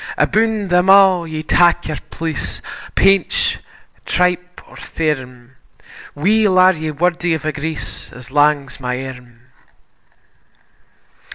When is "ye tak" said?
1.27-1.87